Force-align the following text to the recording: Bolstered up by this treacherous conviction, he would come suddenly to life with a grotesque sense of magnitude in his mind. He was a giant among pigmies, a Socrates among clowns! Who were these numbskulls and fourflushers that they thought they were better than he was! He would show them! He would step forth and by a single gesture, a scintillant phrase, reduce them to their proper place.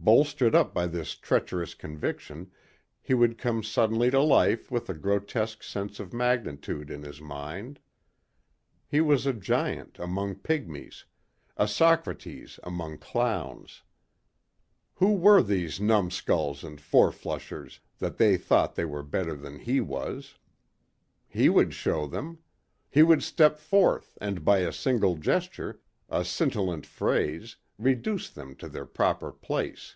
Bolstered 0.00 0.54
up 0.54 0.72
by 0.72 0.86
this 0.86 1.16
treacherous 1.16 1.74
conviction, 1.74 2.50
he 3.02 3.12
would 3.12 3.36
come 3.36 3.62
suddenly 3.62 4.10
to 4.10 4.20
life 4.22 4.70
with 4.70 4.88
a 4.88 4.94
grotesque 4.94 5.62
sense 5.62 6.00
of 6.00 6.14
magnitude 6.14 6.88
in 6.88 7.02
his 7.02 7.20
mind. 7.20 7.78
He 8.86 9.02
was 9.02 9.26
a 9.26 9.34
giant 9.34 9.98
among 9.98 10.36
pigmies, 10.36 11.04
a 11.58 11.68
Socrates 11.68 12.58
among 12.62 12.96
clowns! 12.98 13.82
Who 14.94 15.12
were 15.12 15.42
these 15.42 15.78
numbskulls 15.78 16.64
and 16.64 16.80
fourflushers 16.80 17.80
that 17.98 18.16
they 18.16 18.38
thought 18.38 18.76
they 18.76 18.86
were 18.86 19.02
better 19.02 19.36
than 19.36 19.58
he 19.58 19.78
was! 19.82 20.36
He 21.28 21.50
would 21.50 21.74
show 21.74 22.06
them! 22.06 22.38
He 22.88 23.02
would 23.02 23.22
step 23.22 23.58
forth 23.58 24.16
and 24.22 24.42
by 24.42 24.60
a 24.60 24.72
single 24.72 25.16
gesture, 25.18 25.80
a 26.08 26.24
scintillant 26.24 26.86
phrase, 26.86 27.56
reduce 27.76 28.28
them 28.30 28.56
to 28.56 28.68
their 28.68 28.84
proper 28.86 29.30
place. 29.30 29.94